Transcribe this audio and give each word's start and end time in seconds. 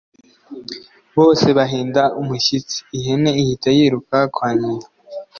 bose 1.17 1.47
bahinda 1.57 2.03
umushyitsi, 2.21 2.77
ihene 2.97 3.31
ihita 3.41 3.69
yiruka 3.77 4.17
kwa 4.35 4.49
nyina 4.59 4.85